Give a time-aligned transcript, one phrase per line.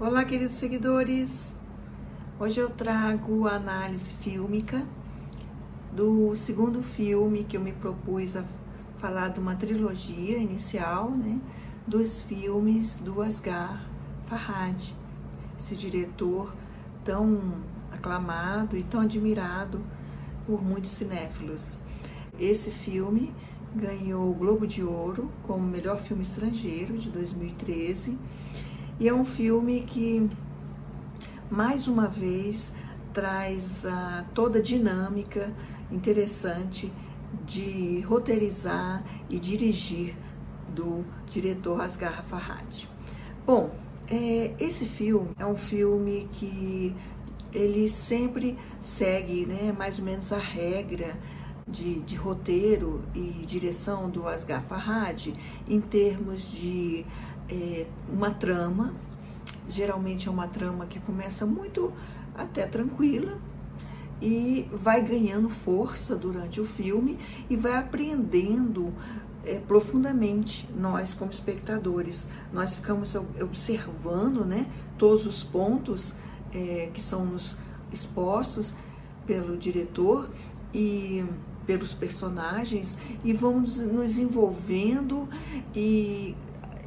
[0.00, 1.54] Olá, queridos seguidores.
[2.38, 4.82] Hoje eu trago a análise fílmica
[5.92, 8.44] do segundo filme que eu me propus a
[8.98, 11.40] falar de uma trilogia inicial, né,
[11.86, 13.88] dos filmes do Asghar
[14.26, 14.94] Farhad,
[15.58, 16.54] esse diretor
[17.04, 17.54] tão
[17.90, 19.80] aclamado e tão admirado
[20.46, 21.78] por muitos cinéfilos.
[22.38, 23.34] Esse filme
[23.74, 28.16] ganhou o Globo de Ouro como melhor filme estrangeiro de 2013
[28.98, 30.28] e é um filme que
[31.50, 32.72] mais uma vez
[33.12, 35.54] traz a, toda a dinâmica
[35.90, 36.92] interessante
[37.46, 40.14] de roteirizar e dirigir
[40.74, 42.88] do diretor Asghar Farhad.
[43.46, 43.70] Bom,
[44.08, 46.94] é, esse filme é um filme que
[47.52, 51.16] ele sempre segue né, mais ou menos a regra
[51.66, 55.32] de, de roteiro e direção do Asghar Farhad
[55.68, 57.04] em termos de
[57.48, 58.94] é, uma trama,
[59.68, 61.92] geralmente é uma trama que começa muito
[62.36, 63.38] até tranquila,
[64.20, 67.18] e vai ganhando força durante o filme
[67.50, 68.92] e vai apreendendo
[69.44, 72.28] é, profundamente nós como espectadores.
[72.52, 76.14] Nós ficamos observando né, todos os pontos
[76.52, 77.58] é, que são nos
[77.92, 78.72] expostos
[79.26, 80.30] pelo diretor
[80.72, 81.24] e
[81.66, 85.28] pelos personagens e vamos nos envolvendo
[85.74, 86.34] e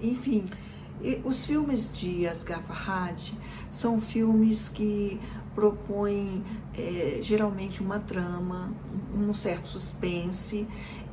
[0.02, 0.45] enfim
[1.23, 3.31] os filmes de Asghar Farhad
[3.72, 5.19] são filmes que
[5.55, 6.44] propõem
[6.77, 8.73] é, geralmente uma trama,
[9.16, 10.67] um certo suspense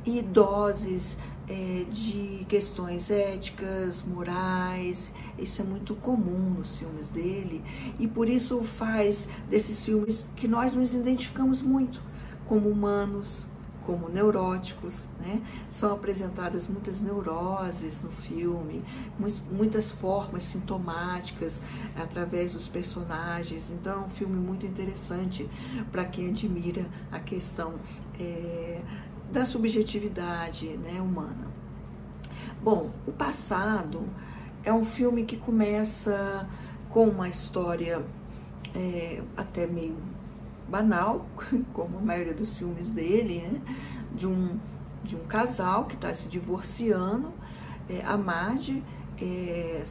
[0.05, 5.11] e doses é, de questões éticas, morais.
[5.39, 7.63] Isso é muito comum nos filmes dele
[7.97, 12.01] e por isso faz desses filmes que nós nos identificamos muito
[12.45, 13.45] como humanos,
[13.87, 15.41] como neuróticos, né?
[15.71, 18.83] São apresentadas muitas neuroses no filme,
[19.49, 21.61] muitas formas sintomáticas
[21.95, 23.71] através dos personagens.
[23.71, 25.49] Então é um filme muito interessante
[25.89, 27.75] para quem admira a questão
[28.19, 28.81] é,
[29.31, 31.47] da subjetividade né, humana.
[32.61, 34.03] Bom, o passado
[34.65, 36.45] é um filme que começa
[36.89, 38.05] com uma história
[38.75, 39.95] é, até meio
[40.69, 41.25] banal,
[41.73, 43.61] como a maioria dos filmes dele, né?
[44.13, 44.57] de, um,
[45.03, 47.31] de um casal que está se divorciando.
[47.89, 48.83] É, a Marge
[49.21, 49.83] é,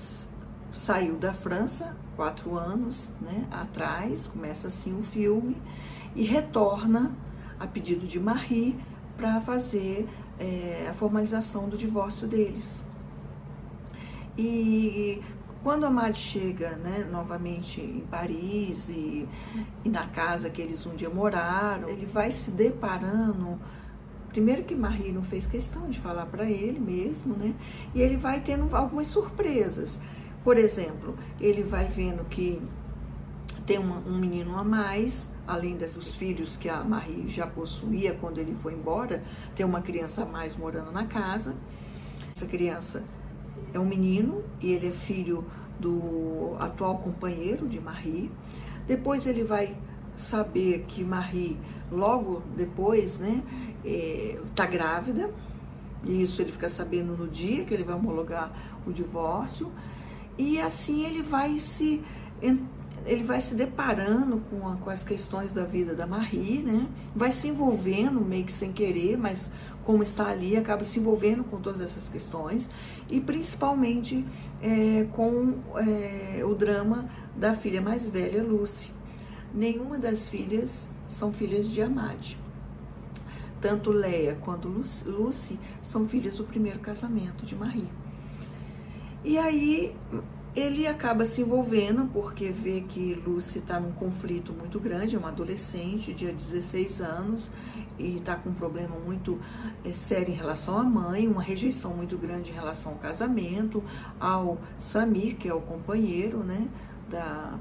[0.72, 5.56] saiu da França quatro anos né, atrás, começa assim o filme,
[6.14, 7.12] e retorna
[7.60, 8.78] a pedido de Marie
[9.16, 12.84] para fazer é, a formalização do divórcio deles.
[14.36, 15.22] E
[15.66, 19.28] quando a Mad chega né, novamente em Paris e,
[19.84, 23.58] e, na casa que eles um dia moraram, ele vai se deparando.
[24.28, 27.52] Primeiro que Marie não fez questão de falar para ele mesmo, né?
[27.92, 29.98] E ele vai tendo algumas surpresas.
[30.44, 32.62] Por exemplo, ele vai vendo que
[33.66, 38.38] tem uma, um menino a mais, além dos filhos que a Marie já possuía quando
[38.38, 39.20] ele foi embora,
[39.56, 41.56] tem uma criança a mais morando na casa.
[42.32, 43.02] Essa criança
[43.76, 45.44] é um menino e ele é filho
[45.78, 48.30] do atual companheiro de Marie.
[48.86, 49.76] Depois ele vai
[50.16, 51.58] saber que Marie,
[51.92, 53.42] logo depois, né,
[53.84, 55.30] está é, grávida.
[56.04, 58.50] E isso ele fica sabendo no dia que ele vai homologar
[58.86, 59.70] o divórcio.
[60.38, 62.02] E assim ele vai se
[63.04, 66.86] ele vai se deparando com, a, com as questões da vida da Marie, né?
[67.14, 69.50] Vai se envolvendo meio que sem querer, mas
[69.86, 72.68] como está ali, acaba se envolvendo com todas essas questões
[73.08, 74.26] e principalmente
[74.60, 78.90] é, com é, o drama da filha mais velha, Lucy.
[79.54, 82.36] Nenhuma das filhas são filhas de Amade.
[83.60, 87.88] Tanto Leia quanto Lucy são filhas do primeiro casamento de Marie.
[89.24, 89.94] E aí
[90.56, 95.28] ele acaba se envolvendo porque vê que Lucy está num conflito muito grande, é uma
[95.28, 97.50] adolescente de 16 anos
[97.98, 99.38] e está com um problema muito
[99.84, 103.84] é, sério em relação à mãe, uma rejeição muito grande em relação ao casamento,
[104.18, 106.66] ao Samir, que é o companheiro né,
[107.10, 107.58] da,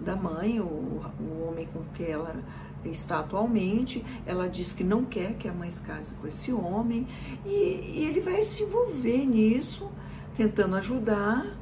[0.00, 2.42] da mãe, o, o homem com que ela
[2.84, 4.04] está atualmente.
[4.26, 7.06] Ela diz que não quer que a mãe se case com esse homem
[7.46, 9.88] e, e ele vai se envolver nisso,
[10.36, 11.60] tentando ajudar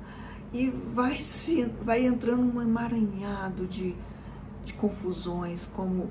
[0.52, 3.94] e vai, se, vai entrando um emaranhado de,
[4.64, 6.10] de confusões, como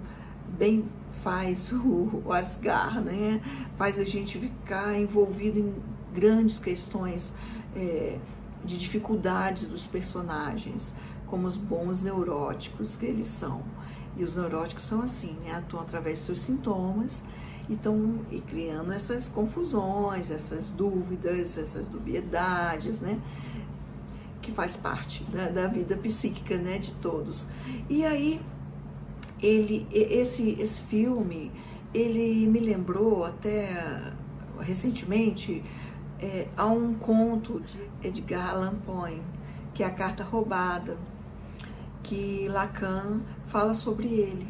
[0.57, 0.85] bem
[1.23, 3.41] faz o, o Asgar, né?
[3.75, 5.73] Faz a gente ficar envolvido em
[6.13, 7.33] grandes questões
[7.75, 8.17] é,
[8.63, 10.93] de dificuldades dos personagens,
[11.25, 13.61] como os bons neuróticos que eles são.
[14.15, 15.55] E os neuróticos são assim, né?
[15.55, 17.21] Atuam através de seus sintomas
[17.69, 23.19] e criando essas confusões, essas dúvidas, essas dubiedades, né?
[24.47, 26.77] Que faz parte da, da vida psíquica, né?
[26.77, 27.45] De todos.
[27.89, 28.39] E aí,
[29.41, 31.51] ele, esse, esse filme,
[31.94, 34.13] ele me lembrou até
[34.61, 35.61] recentemente
[36.17, 39.21] é, a um conto de Edgar Allan Poe,
[39.73, 40.97] que é a Carta Roubada,
[42.01, 44.47] que Lacan fala sobre ele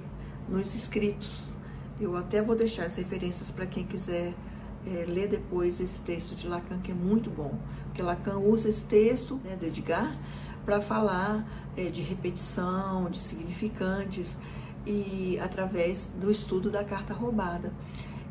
[0.47, 1.53] nos escritos.
[1.99, 4.35] Eu até vou deixar as referências para quem quiser
[4.87, 8.85] é, ler depois esse texto de Lacan, que é muito bom, porque Lacan usa esse
[8.85, 10.17] texto né, de Edgar
[10.65, 11.45] para falar
[11.75, 14.37] é, de repetição, de significantes,
[14.85, 17.73] e através do estudo da carta roubada.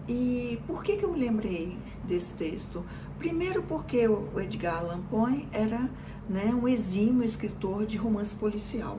[0.09, 2.85] E por que, que eu me lembrei desse texto?
[3.19, 5.91] Primeiro porque o Edgar Allan Poe era
[6.29, 8.99] né, um exímio escritor de romance policial.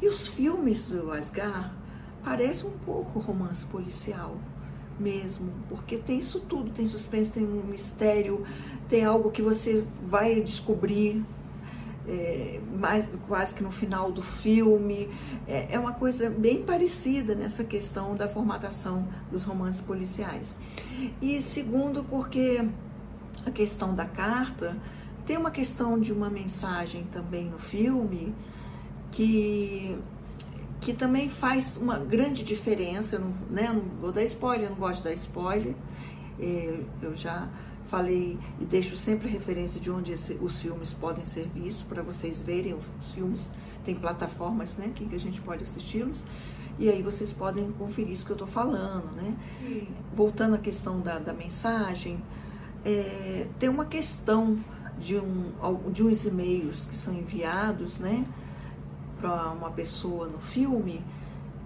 [0.00, 1.74] E os filmes do Asgar
[2.22, 4.36] parecem um pouco romance policial
[4.98, 8.44] mesmo, porque tem isso tudo, tem suspense, tem um mistério,
[8.88, 11.24] tem algo que você vai descobrir
[12.06, 15.08] é, mais, quase que no final do filme.
[15.46, 20.56] É, é, uma coisa bem parecida nessa questão da formatação dos romances policiais.
[21.20, 22.66] E segundo, porque
[23.44, 24.76] a questão da carta
[25.26, 28.34] tem uma questão de uma mensagem também no filme
[29.10, 29.96] que
[30.84, 33.16] que também faz uma grande diferença.
[33.16, 35.74] Eu não, né, não vou dar spoiler, eu não gosto de dar spoiler.
[36.38, 37.48] É, eu já
[37.86, 42.02] falei e deixo sempre a referência de onde esse, os filmes podem ser vistos para
[42.02, 43.48] vocês verem os filmes.
[43.82, 46.22] Tem plataformas né, que, que a gente pode assisti-los.
[46.78, 49.10] E aí vocês podem conferir isso que eu estou falando.
[49.16, 49.34] Né?
[50.12, 52.22] Voltando à questão da, da mensagem,
[52.84, 54.54] é, tem uma questão
[54.98, 55.50] de, um,
[55.90, 58.26] de uns e-mails que são enviados né,
[59.24, 61.02] para uma pessoa no filme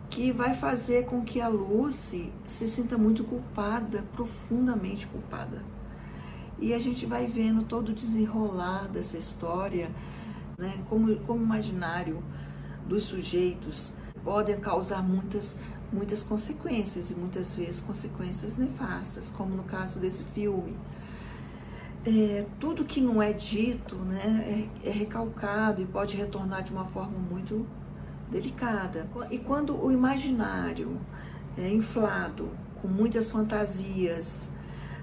[0.08, 5.64] que vai fazer com que a Lucy se sinta muito culpada, profundamente culpada.
[6.60, 9.90] E a gente vai vendo todo o desenrolar dessa história,
[10.56, 12.22] né, como, como imaginário
[12.86, 15.56] dos sujeitos podem causar muitas,
[15.92, 20.76] muitas consequências, e muitas vezes consequências nefastas, como no caso desse filme.
[22.08, 26.86] É, tudo que não é dito né, é, é recalcado e pode retornar de uma
[26.86, 27.66] forma muito
[28.30, 29.06] delicada.
[29.30, 30.98] E quando o imaginário
[31.58, 32.48] é inflado
[32.80, 34.48] com muitas fantasias,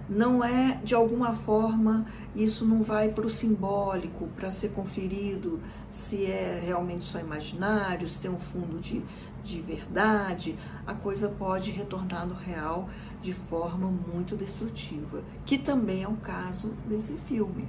[0.07, 2.05] não é de alguma forma
[2.35, 5.59] isso não vai para o simbólico para ser conferido
[5.89, 9.01] se é realmente só imaginário, se tem um fundo de,
[9.43, 12.89] de verdade, a coisa pode retornar no real
[13.21, 17.67] de forma muito destrutiva, que também é o caso desse filme.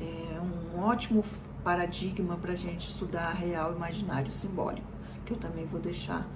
[0.00, 1.24] É um ótimo
[1.62, 4.90] paradigma para a gente estudar real, imaginário, simbólico,
[5.24, 6.26] que eu também vou deixar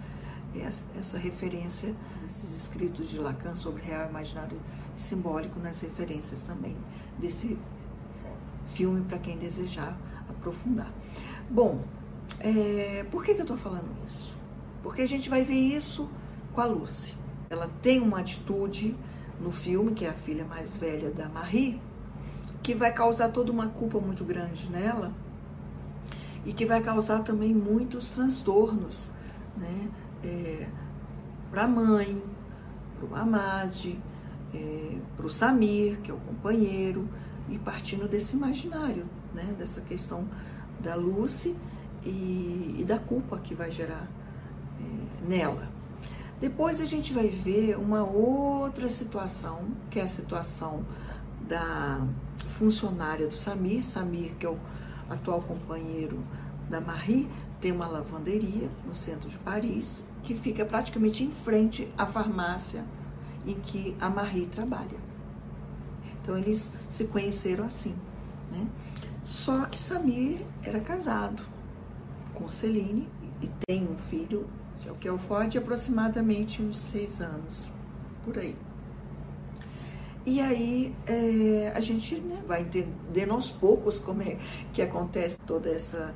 [0.61, 1.95] essa, referência,
[2.27, 4.59] esses escritos de Lacan sobre real, imaginário
[4.97, 6.77] simbólico nas referências também
[7.19, 7.59] desse
[8.67, 9.97] filme para quem desejar
[10.29, 10.93] aprofundar.
[11.51, 11.83] Bom,
[12.41, 14.35] é, por que, que eu estou falando isso?
[14.83, 16.09] Porque a gente vai ver isso
[16.53, 17.15] com a Lucy.
[17.51, 18.97] Ela tem uma atitude
[19.41, 21.81] no filme, que é a filha mais velha da Marie,
[22.63, 25.13] que vai causar toda uma culpa muito grande nela
[26.47, 29.11] e que vai causar também muitos transtornos,
[29.57, 29.89] né?
[30.25, 30.67] É,
[31.51, 32.23] para a mãe,
[32.99, 33.97] para o Amad,
[34.55, 37.09] é, para o Samir, que é o companheiro,
[37.49, 39.05] e partindo desse imaginário,
[39.35, 39.55] né?
[39.59, 40.27] Dessa questão
[40.81, 41.55] da Lucy
[42.03, 44.09] e, e da culpa que vai gerar
[44.81, 45.69] é, nela.
[46.41, 50.85] Depois a gente vai ver uma outra situação, que é a situação
[51.49, 52.01] da
[52.49, 54.59] funcionária do Samir, Samir que é o
[55.09, 56.23] atual companheiro
[56.69, 57.29] da Marie,
[57.65, 62.85] tem uma lavanderia no centro de Paris, que fica praticamente em frente à farmácia
[63.47, 64.99] em que a Marie trabalha.
[66.21, 67.95] Então eles se conheceram assim,
[68.53, 68.67] né?
[69.23, 71.43] Só que Samir era casado
[72.35, 73.09] com Celine
[73.41, 74.47] e tem um filho,
[75.01, 77.73] que é o Ford, de aproximadamente uns seis anos,
[78.27, 78.59] por aí.
[80.27, 84.37] E aí é, a gente né, vai entendendo aos poucos como é
[84.71, 86.15] que acontece toda essa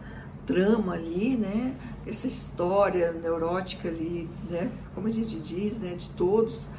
[0.49, 1.76] trama ali, né?
[2.07, 4.73] Essa história neurótica ali, né?
[4.95, 5.95] Como a gente diz, né?
[5.95, 6.71] De todos,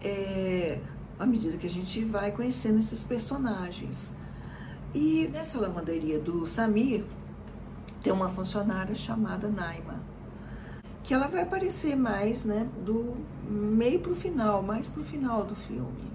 [0.00, 0.80] é,
[1.18, 4.14] à medida que a gente vai conhecendo esses personagens.
[4.94, 7.04] E nessa lavanderia do Samir
[8.02, 10.00] tem uma funcionária chamada Naima,
[11.02, 12.66] que ela vai aparecer mais, né?
[12.82, 13.14] Do
[13.46, 16.10] meio para o final, mais para o final do filme.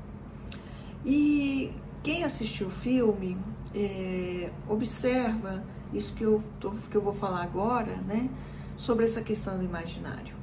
[1.06, 3.38] E quem assistiu o filme
[3.76, 5.64] é, observa
[5.94, 8.30] isso que eu, tô, que eu vou falar agora, né?
[8.76, 10.36] Sobre essa questão do imaginário.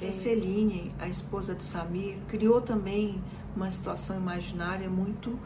[0.00, 0.10] É.
[0.10, 3.22] Celine, a esposa de Samir, criou também
[3.54, 5.38] uma situação imaginária muito,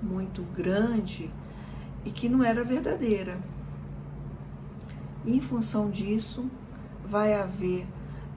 [0.00, 1.30] muito grande
[2.04, 3.38] e que não era verdadeira.
[5.24, 6.50] E em função disso,
[7.06, 7.86] vai haver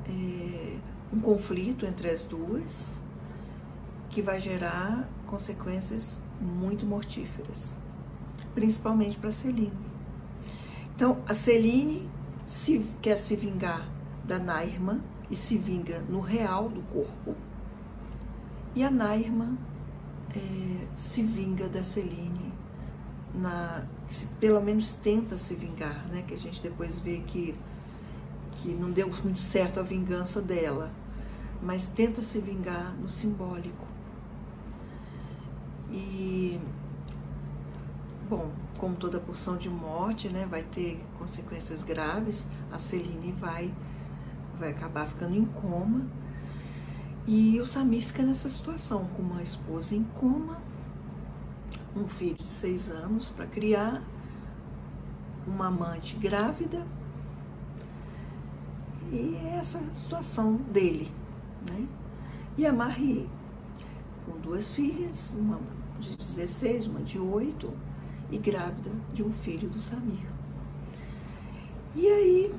[0.06, 0.77] é,
[1.13, 3.00] um conflito entre as duas
[4.10, 7.75] que vai gerar consequências muito mortíferas,
[8.58, 9.72] principalmente para Celine.
[10.96, 12.10] Então, a Celine
[12.44, 13.88] se, quer se vingar
[14.26, 15.00] da Nairma
[15.30, 17.36] e se vinga no real do corpo,
[18.74, 19.56] e a Nairma
[20.36, 22.52] é, se vinga da Celine,
[23.36, 26.24] na, se, pelo menos tenta se vingar, né?
[26.28, 27.54] que a gente depois vê que,
[28.54, 30.92] que não deu muito certo a vingança dela,
[31.62, 33.86] mas tenta se vingar no simbólico.
[35.92, 36.60] E,
[38.29, 43.74] bom, como toda porção de morte, né, vai ter consequências graves, a Celine vai,
[44.60, 46.05] vai acabar ficando em coma.
[47.25, 50.62] E o Samir fica nessa situação, com uma esposa em coma,
[51.96, 54.01] um filho de seis anos para criar,
[55.46, 56.86] uma amante grávida,
[59.12, 61.12] e é essa situação dele,
[61.69, 61.88] né?
[62.57, 63.27] E a Marie,
[64.25, 65.60] com duas filhas, uma
[66.00, 67.72] de 16, uma de 8,
[68.31, 70.25] e grávida de um filho do Samir.
[71.96, 72.53] E aí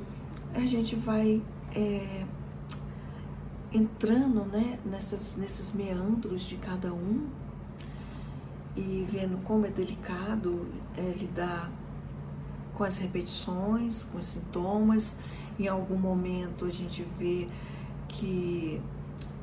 [0.55, 1.43] a gente vai
[1.75, 2.25] é,
[3.73, 7.27] entrando né, nessas, nesses meandros de cada um
[8.77, 11.71] e vendo como é delicado é, lidar
[12.75, 15.17] com as repetições, com os sintomas.
[15.59, 17.49] Em algum momento a gente vê
[18.09, 18.81] que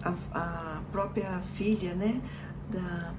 [0.01, 2.21] a, a própria filha né,
[2.69, 3.13] da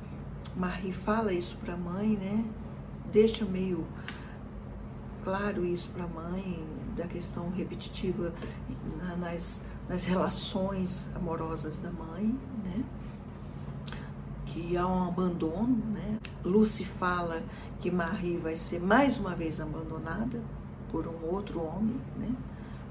[0.57, 2.45] Marie fala isso para a mãe, né?
[3.17, 3.87] Deixa meio
[5.25, 6.63] claro isso para a mãe,
[6.95, 8.31] da questão repetitiva
[9.19, 12.85] nas, nas relações amorosas da mãe, né?
[14.45, 16.19] Que há um abandono, né?
[16.45, 17.43] Lucy fala
[17.81, 20.43] que Marie vai ser mais uma vez abandonada
[20.93, 22.29] por um outro homem, né?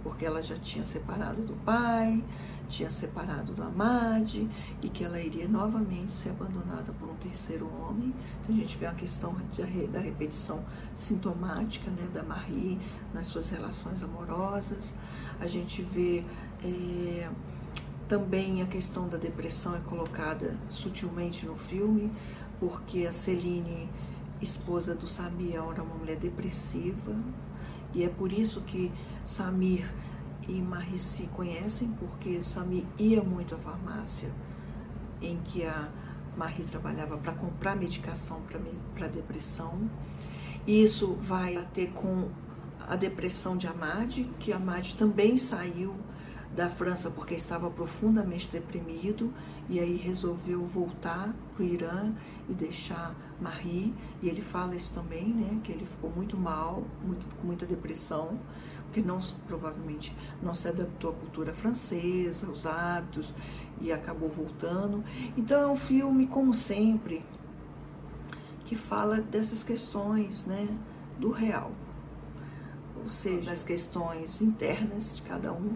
[0.06, 2.24] Porque ela já tinha separado do pai,
[2.70, 4.48] tinha separado do Amade
[4.80, 8.14] e que ela iria novamente ser abandonada por um terceiro homem.
[8.44, 12.80] Então a gente vê a questão de, da repetição sintomática né, da Marie
[13.16, 14.94] nas suas relações amorosas.
[15.40, 16.24] A gente vê
[16.64, 17.28] é,
[18.08, 22.12] também a questão da depressão é colocada sutilmente no filme,
[22.60, 23.90] porque a Celine,
[24.40, 27.16] esposa do Samir, era uma mulher depressiva,
[27.96, 28.92] e é por isso que
[29.26, 29.90] Samir
[30.48, 34.30] e Marie se conhecem porque Sami ia muito à farmácia
[35.22, 35.90] em que a
[36.38, 38.42] Marie trabalhava para comprar medicação
[38.94, 39.90] para depressão.
[40.68, 42.30] E isso vai ter com
[42.88, 45.96] a depressão de Amade, que Amade também saiu
[46.54, 49.34] da França porque estava profundamente deprimido
[49.70, 52.14] e aí resolveu voltar para o Irã
[52.50, 53.94] e deixar Marie.
[54.22, 55.60] E ele fala isso também, né?
[55.64, 58.40] Que ele ficou muito mal, muito, com muita depressão
[58.96, 63.34] que não provavelmente não se adaptou à cultura francesa, aos hábitos
[63.82, 65.04] e acabou voltando.
[65.36, 67.26] Então é um filme, como sempre,
[68.64, 70.68] que fala dessas questões, né,
[71.20, 71.72] do real,
[73.02, 75.76] ou seja, das questões internas de cada um,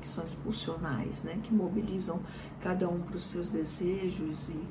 [0.00, 2.20] que são expulsionais, né, que mobilizam
[2.60, 4.64] cada um para os seus desejos e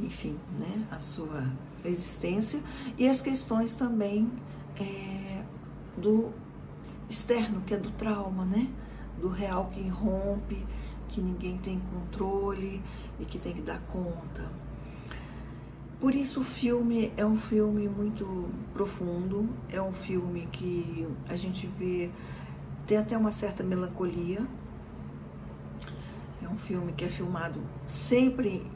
[0.00, 1.44] enfim, né, a sua
[1.84, 2.60] existência
[2.98, 4.30] e as questões também
[4.76, 5.42] é,
[5.96, 6.32] do
[7.08, 8.68] externo, que é do trauma, né?
[9.20, 10.66] Do real que irrompe,
[11.08, 12.82] que ninguém tem controle
[13.20, 14.50] e que tem que dar conta.
[16.00, 21.66] Por isso o filme é um filme muito profundo, é um filme que a gente
[21.66, 22.10] vê
[22.86, 24.46] tem até uma certa melancolia.
[26.42, 28.66] É um filme que é filmado sempre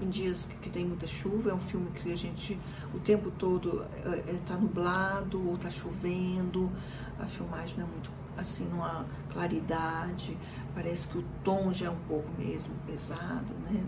[0.00, 1.50] em dias que, tem muita chuva.
[1.50, 2.58] É um filme que a gente
[2.92, 6.70] o tempo todo está é, é, tá nublado ou está chovendo.
[7.18, 10.36] A filmagem não é muito assim, não há claridade.
[10.74, 13.84] Parece que o tom já é um pouco mesmo pesado, né?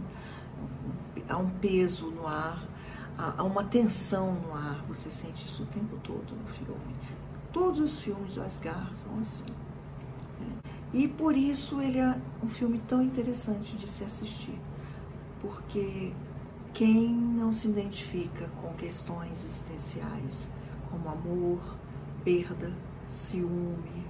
[1.29, 2.63] Há um peso no ar,
[3.19, 4.83] há uma tensão no ar.
[4.89, 6.97] Você sente isso o tempo todo no filme.
[7.53, 9.45] Todos os filmes do Asgar são assim.
[10.39, 10.57] Né?
[10.93, 14.59] E por isso ele é um filme tão interessante de se assistir
[15.41, 16.13] porque
[16.73, 20.51] quem não se identifica com questões existenciais
[20.91, 21.77] como amor,
[22.25, 22.73] perda,
[23.09, 24.07] ciúme,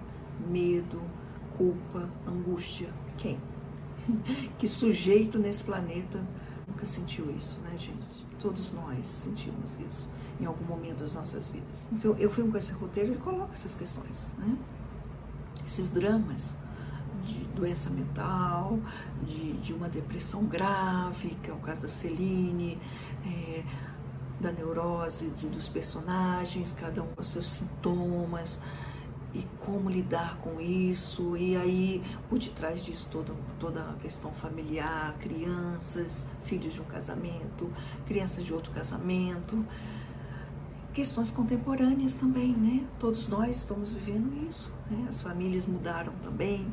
[0.49, 1.01] medo,
[1.57, 3.41] culpa, angústia, quem?
[4.59, 6.25] Que sujeito nesse planeta
[6.67, 8.25] nunca sentiu isso, né, gente?
[8.39, 10.09] Todos nós sentimos isso
[10.41, 11.89] em algum momento das nossas vidas.
[12.19, 14.57] Eu filme com esse roteiro, ele coloca essas questões, né?
[15.65, 16.55] Esses dramas
[17.27, 18.79] de doença mental,
[19.23, 22.79] de, de uma depressão grave, que é o caso da Celine,
[23.27, 23.65] é,
[24.41, 28.61] da neurose de, dos personagens, cada um com seus sintomas
[29.35, 35.15] e como lidar com isso, e aí por detrás disso toda, toda a questão familiar,
[35.19, 37.71] crianças, filhos de um casamento,
[38.07, 39.65] crianças de outro casamento,
[40.95, 42.87] questões contemporâneas também, né?
[42.99, 45.07] Todos nós estamos vivendo isso, né?
[45.11, 46.73] As famílias mudaram também,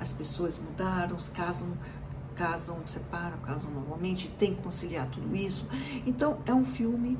[0.00, 1.72] as pessoas mudaram, os casam,
[2.34, 5.68] casam, separam, casam novamente, tem que conciliar tudo isso.
[6.06, 7.18] Então é um filme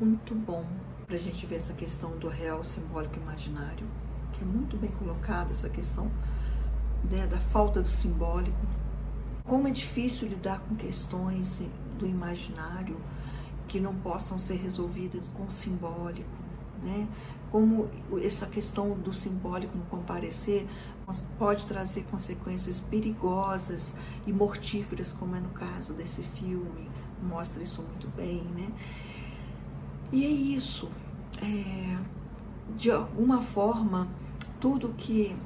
[0.00, 0.64] muito bom
[1.06, 3.86] para a gente ver essa questão do real, simbólico e imaginário,
[4.32, 6.10] que é muito bem colocada essa questão
[7.10, 8.58] né, da falta do simbólico.
[9.44, 11.62] Como é difícil lidar com questões
[11.98, 12.96] do imaginário
[13.66, 16.30] que não possam ser resolvidas com o simbólico,
[16.82, 17.08] né?
[17.50, 17.88] Como
[18.22, 20.66] essa questão do simbólico no comparecer
[21.38, 23.94] pode trazer consequências perigosas
[24.26, 26.88] e mortíferas, como é no caso desse filme,
[27.22, 28.68] mostra isso muito bem, né?
[30.12, 30.90] E é isso,
[31.42, 31.96] é,
[32.76, 34.08] de alguma forma,
[34.58, 35.36] tudo que,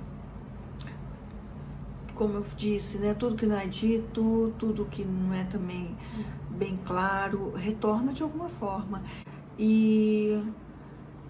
[2.14, 5.94] como eu disse, né, tudo que não é dito, tudo que não é também
[6.50, 9.02] bem claro, retorna de alguma forma.
[9.59, 10.42] E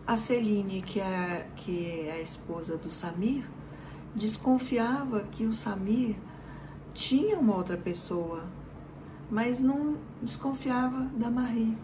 [0.07, 3.45] a Celine, que é, que é a esposa do Samir,
[4.15, 6.17] desconfiava que o Samir
[6.93, 8.45] tinha uma outra pessoa,
[9.31, 11.77] mas não desconfiava da Marie,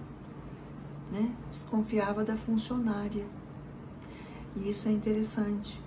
[1.10, 1.34] né?
[1.50, 3.26] desconfiava da funcionária.
[4.56, 5.80] E isso é interessante,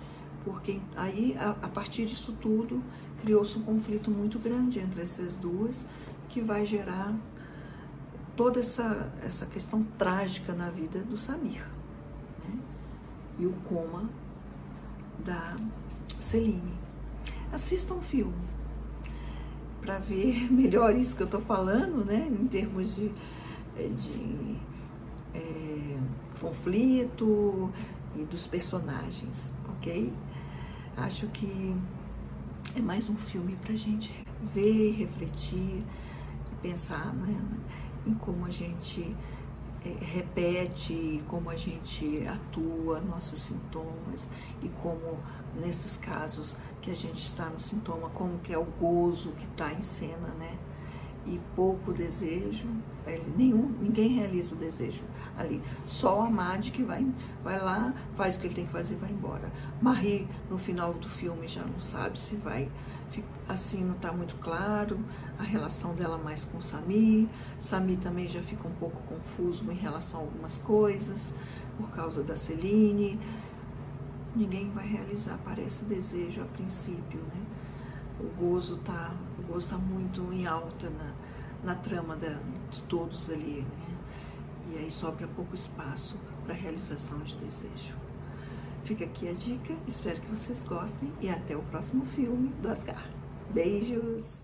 [0.44, 2.82] porque aí, a, a partir disso tudo,
[3.22, 5.86] criou-se um conflito muito grande entre essas duas,
[6.28, 7.14] que vai gerar
[8.36, 11.64] toda essa, essa questão trágica na vida do Samir.
[12.46, 12.58] Né?
[13.38, 14.10] E o coma
[15.24, 15.56] da
[16.24, 16.74] Celine.
[17.52, 18.34] Assistam um filme
[19.80, 22.26] para ver melhor isso que eu estou falando, né?
[22.28, 23.12] Em termos de,
[23.76, 24.56] eh, de
[25.34, 25.98] é,
[26.40, 27.70] conflito
[28.16, 30.12] e dos personagens, ok?
[30.96, 31.76] Acho que
[32.74, 34.12] é mais um filme para gente
[34.52, 37.40] ver, refletir e pensar, né?
[38.06, 39.14] em como a gente
[39.90, 44.28] repete, como a gente atua, nossos sintomas
[44.62, 45.18] e como
[45.54, 49.72] nesses casos que a gente está no sintoma, como que é o gozo que está
[49.72, 50.56] em cena, né?
[51.26, 52.66] E pouco desejo,
[53.36, 55.02] nenhum, ninguém realiza o desejo
[55.38, 55.62] ali.
[55.86, 57.06] Só o Amade que vai,
[57.42, 59.50] vai lá, faz o que ele tem que fazer e vai embora.
[59.80, 62.68] Marie, no final do filme, já não sabe se vai
[63.48, 64.98] assim não está muito claro
[65.38, 67.28] a relação dela mais com Sami.
[67.58, 71.34] Sami também já fica um pouco confuso em relação a algumas coisas
[71.76, 73.18] por causa da Celine.
[74.34, 77.40] Ninguém vai realizar, parece desejo a princípio, né?
[78.20, 79.12] O gozo tá,
[79.44, 81.12] o gozo tá muito em alta na,
[81.62, 82.38] na trama da,
[82.70, 83.96] de todos ali, né?
[84.72, 87.94] E aí sobra pouco espaço para realização de desejo.
[88.82, 93.08] Fica aqui a dica, espero que vocês gostem e até o próximo filme do Asgar.
[93.50, 94.43] Beijos!